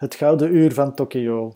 Het 0.00 0.14
gouden 0.14 0.54
uur 0.54 0.72
van 0.72 0.94
Tokio. 0.94 1.54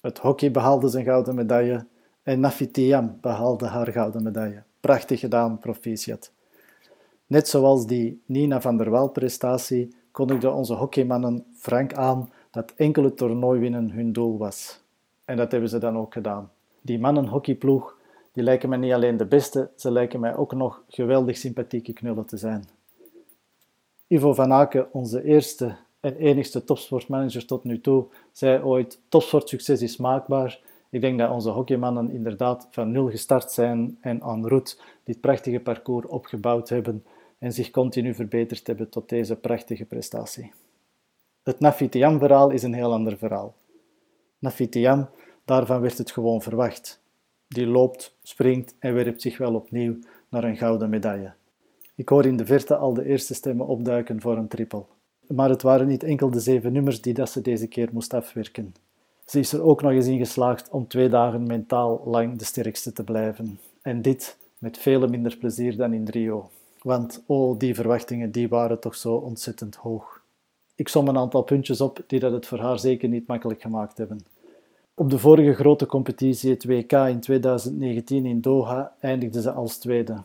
Het 0.00 0.18
hockey 0.18 0.50
behaalde 0.50 0.88
zijn 0.88 1.04
gouden 1.04 1.34
medaille 1.34 1.86
en 2.22 2.40
Nafitiam 2.40 3.18
behaalde 3.20 3.66
haar 3.66 3.92
gouden 3.92 4.22
medaille. 4.22 4.62
Prachtig 4.80 5.20
gedaan, 5.20 5.58
proficiat. 5.58 6.32
Net 7.26 7.48
zoals 7.48 7.86
die 7.86 8.22
Nina 8.26 8.60
van 8.60 8.76
der 8.76 8.90
Waal 8.90 9.08
prestatie 9.08 9.96
kondigden 10.10 10.54
onze 10.54 10.74
hockeymannen 10.74 11.44
frank 11.56 11.94
aan 11.94 12.32
dat 12.50 12.72
enkele 12.76 13.14
toernooi 13.14 13.60
winnen 13.60 13.90
hun 13.90 14.12
doel 14.12 14.38
was. 14.38 14.80
En 15.24 15.36
dat 15.36 15.52
hebben 15.52 15.68
ze 15.68 15.78
dan 15.78 15.96
ook 15.96 16.12
gedaan. 16.12 16.50
Die 16.80 16.98
mannenhockeyploeg 16.98 17.96
die 18.32 18.42
lijken 18.42 18.68
mij 18.68 18.78
niet 18.78 18.92
alleen 18.92 19.16
de 19.16 19.26
beste, 19.26 19.70
ze 19.76 19.90
lijken 19.90 20.20
mij 20.20 20.36
ook 20.36 20.54
nog 20.54 20.82
geweldig 20.88 21.36
sympathieke 21.36 21.92
knullen 21.92 22.26
te 22.26 22.36
zijn. 22.36 22.64
Ivo 24.06 24.34
van 24.34 24.52
Aken, 24.52 24.92
onze 24.92 25.22
eerste 25.22 25.76
en 26.04 26.16
enigste 26.16 26.64
topsportmanager 26.64 27.46
tot 27.46 27.64
nu 27.64 27.80
toe, 27.80 28.06
zei 28.32 28.62
ooit: 28.62 29.00
Topsportsucces 29.08 29.82
is 29.82 29.96
maakbaar. 29.96 30.60
Ik 30.90 31.00
denk 31.00 31.18
dat 31.18 31.30
onze 31.30 31.50
hockeymannen 31.50 32.10
inderdaad 32.10 32.68
van 32.70 32.90
nul 32.90 33.10
gestart 33.10 33.52
zijn 33.52 33.98
en 34.00 34.20
en 34.20 34.48
route 34.48 34.76
dit 35.04 35.20
prachtige 35.20 35.60
parcours 35.60 36.06
opgebouwd 36.06 36.68
hebben 36.68 37.04
en 37.38 37.52
zich 37.52 37.70
continu 37.70 38.14
verbeterd 38.14 38.66
hebben 38.66 38.88
tot 38.88 39.08
deze 39.08 39.36
prachtige 39.36 39.84
prestatie. 39.84 40.52
Het 41.42 41.60
Nafitiam-verhaal 41.60 42.50
is 42.50 42.62
een 42.62 42.74
heel 42.74 42.92
ander 42.92 43.16
verhaal. 43.16 43.54
Nafitiam, 44.38 45.08
daarvan 45.44 45.80
werd 45.80 45.98
het 45.98 46.10
gewoon 46.10 46.42
verwacht. 46.42 47.02
Die 47.48 47.66
loopt, 47.66 48.16
springt 48.22 48.74
en 48.78 48.94
werpt 48.94 49.22
zich 49.22 49.38
wel 49.38 49.54
opnieuw 49.54 49.98
naar 50.28 50.44
een 50.44 50.56
gouden 50.56 50.90
medaille. 50.90 51.32
Ik 51.94 52.08
hoor 52.08 52.24
in 52.24 52.36
de 52.36 52.46
verte 52.46 52.76
al 52.76 52.94
de 52.94 53.04
eerste 53.04 53.34
stemmen 53.34 53.66
opduiken 53.66 54.20
voor 54.20 54.36
een 54.36 54.48
triple. 54.48 54.84
Maar 55.34 55.48
het 55.48 55.62
waren 55.62 55.86
niet 55.86 56.02
enkel 56.02 56.30
de 56.30 56.40
zeven 56.40 56.72
nummers 56.72 57.00
die 57.00 57.14
dat 57.14 57.30
ze 57.30 57.40
deze 57.40 57.66
keer 57.66 57.88
moest 57.92 58.14
afwerken. 58.14 58.74
Ze 59.24 59.38
is 59.38 59.52
er 59.52 59.62
ook 59.62 59.82
nog 59.82 59.92
eens 59.92 60.06
in 60.06 60.18
geslaagd 60.18 60.68
om 60.70 60.88
twee 60.88 61.08
dagen 61.08 61.46
mentaal 61.46 62.02
lang 62.04 62.38
de 62.38 62.44
sterkste 62.44 62.92
te 62.92 63.04
blijven. 63.04 63.58
En 63.82 64.02
dit 64.02 64.36
met 64.58 64.78
veel 64.78 65.08
minder 65.08 65.36
plezier 65.36 65.76
dan 65.76 65.92
in 65.92 66.08
Rio. 66.08 66.50
Want 66.82 67.22
oh, 67.26 67.58
die 67.58 67.74
verwachtingen 67.74 68.30
die 68.30 68.48
waren 68.48 68.80
toch 68.80 68.94
zo 68.94 69.14
ontzettend 69.14 69.74
hoog. 69.74 70.22
Ik 70.74 70.88
som 70.88 71.08
een 71.08 71.18
aantal 71.18 71.42
puntjes 71.42 71.80
op 71.80 72.02
die 72.06 72.20
dat 72.20 72.32
het 72.32 72.46
voor 72.46 72.58
haar 72.58 72.78
zeker 72.78 73.08
niet 73.08 73.26
makkelijk 73.26 73.60
gemaakt 73.60 73.98
hebben. 73.98 74.20
Op 74.94 75.10
de 75.10 75.18
vorige 75.18 75.54
grote 75.54 75.86
competitie, 75.86 76.50
het 76.50 76.64
WK 76.64 76.92
in 76.92 77.20
2019 77.20 78.26
in 78.26 78.40
Doha, 78.40 78.94
eindigde 79.00 79.42
ze 79.42 79.52
als 79.52 79.76
tweede. 79.76 80.22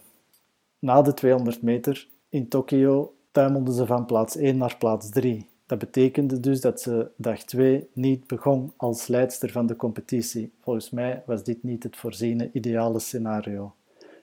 Na 0.80 1.02
de 1.02 1.14
200 1.14 1.62
meter 1.62 2.08
in 2.30 2.48
Tokio 2.48 3.14
tuimelde 3.32 3.74
ze 3.74 3.86
van 3.86 4.06
plaats 4.06 4.36
1 4.36 4.58
naar 4.58 4.76
plaats 4.78 5.10
3. 5.10 5.48
Dat 5.66 5.80
betekende 5.80 6.40
dus 6.40 6.62
dat 6.62 6.82
ze 6.82 7.08
dag 7.16 7.44
2 7.44 7.88
niet 7.94 8.28
begon 8.28 8.74
als 8.78 9.08
leidster 9.08 9.52
van 9.52 9.66
de 9.66 9.76
competitie. 9.76 10.52
Volgens 10.62 10.90
mij 10.90 11.24
was 11.26 11.44
dit 11.44 11.64
niet 11.64 11.84
het 11.84 11.98
voorziene 11.98 12.50
ideale 12.54 13.00
scenario. 13.00 13.74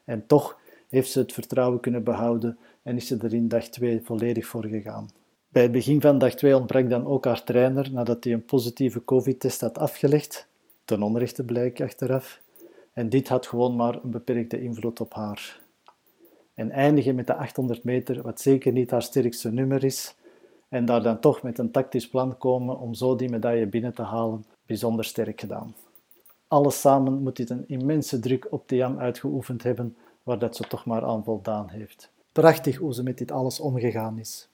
En 0.05 0.27
toch 0.27 0.59
heeft 0.89 1.11
ze 1.11 1.19
het 1.19 1.33
vertrouwen 1.33 1.81
kunnen 1.81 2.05
behouden 2.05 2.59
en 2.83 2.97
is 2.97 3.07
ze 3.07 3.17
er 3.17 3.35
in 3.35 3.49
dag 3.49 3.69
2 3.69 4.01
volledig 4.05 4.47
voor 4.47 4.65
gegaan. 4.65 5.09
Bij 5.49 5.63
het 5.63 5.73
begin 5.73 6.01
van 6.01 6.19
dag 6.19 6.35
2 6.35 6.57
ontbrak 6.57 6.91
dan 6.91 7.07
ook 7.07 7.25
haar 7.25 7.45
trainer 7.45 7.93
nadat 7.93 8.25
hij 8.25 8.33
een 8.33 8.45
positieve 8.45 9.05
COVID-test 9.05 9.61
had 9.61 9.79
afgelegd, 9.79 10.49
ten 10.85 11.03
onrechte 11.03 11.45
blijk 11.45 11.81
achteraf. 11.81 12.41
En 12.93 13.09
dit 13.09 13.29
had 13.29 13.47
gewoon 13.47 13.77
maar 13.77 13.95
een 14.03 14.11
beperkte 14.11 14.63
invloed 14.63 15.01
op 15.01 15.15
haar. 15.15 15.61
En 16.57 16.71
eindigen 16.71 17.15
met 17.15 17.27
de 17.27 17.35
800 17.35 17.85
meter, 17.85 18.23
wat 18.23 18.41
zeker 18.41 18.73
niet 18.73 18.91
haar 18.91 19.03
sterkste 19.03 19.53
nummer 19.53 19.85
is, 19.85 20.15
en 20.69 20.85
daar 20.85 21.03
dan 21.03 21.21
toch 21.21 21.43
met 21.43 21.59
een 21.59 21.71
tactisch 21.71 22.09
plan 22.09 22.39
komen 22.39 22.79
om 22.79 22.95
zo 22.95 23.17
die 23.17 23.29
medaille 23.29 23.67
binnen 23.67 23.95
te 23.95 24.03
halen, 24.03 24.45
bijzonder 24.67 25.05
sterk 25.05 25.41
gedaan. 25.41 25.75
Alles 26.49 26.81
samen 26.81 27.23
moet 27.23 27.37
dit 27.37 27.51
een 27.51 27.69
immense 27.69 28.19
druk 28.19 28.47
op 28.51 28.67
Tiam 28.67 28.99
uitgeoefend 28.99 29.63
hebben, 29.63 29.97
waar 30.23 30.39
dat 30.39 30.57
ze 30.57 30.63
toch 30.63 30.85
maar 30.85 31.05
aan 31.05 31.25
voldaan 31.25 31.69
heeft. 31.69 32.11
Prachtig 32.33 32.77
hoe 32.77 32.95
ze 32.95 33.03
met 33.03 33.19
dit 33.19 33.31
alles 33.31 33.61
omgegaan 33.61 34.19
is. 34.19 34.49